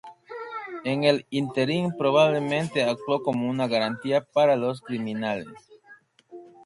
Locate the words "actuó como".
2.81-3.47